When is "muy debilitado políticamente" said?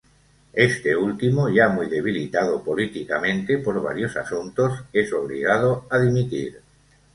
1.69-3.59